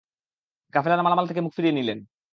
[0.73, 1.99] কাফেলার মালামাল থেকে মুখ ফিরিয়ে নিলেন।